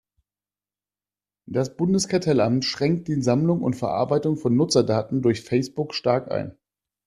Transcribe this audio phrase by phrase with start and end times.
[1.45, 6.57] Das Bundeskartellamt schränkt die Sammlung und Verarbeitung von Nutzerdaten durch Facebook stark ein.